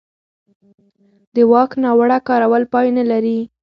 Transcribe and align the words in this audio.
د 1.35 1.37
واک 1.51 1.71
ناوړه 1.83 2.17
کارول 2.27 2.63
پای 2.73 2.87
نه 2.97 3.03
لري 3.11 3.39